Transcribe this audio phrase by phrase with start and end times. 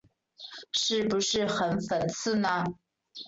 [0.71, 2.65] 是不是很讽刺呢？